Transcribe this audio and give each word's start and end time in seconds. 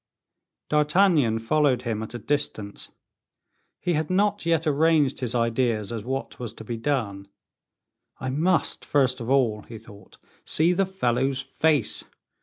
D'Artagnan 0.69 1.37
followed 1.37 1.83
him 1.83 2.01
at 2.01 2.15
a 2.15 2.17
distance; 2.17 2.89
he 3.79 3.93
had 3.93 4.09
not 4.09 4.47
yet 4.47 4.65
arranged 4.65 5.19
his 5.19 5.35
ideas 5.35 5.91
as 5.91 6.03
what 6.03 6.39
was 6.39 6.53
to 6.53 6.63
be 6.63 6.75
done. 6.75 7.27
"I 8.19 8.31
must, 8.31 8.83
first 8.83 9.19
of 9.19 9.29
all," 9.29 9.61
he 9.61 9.77
thought, 9.77 10.17
"see 10.43 10.73
the 10.73 10.87
fellow's 10.87 11.41
face. 11.41 12.05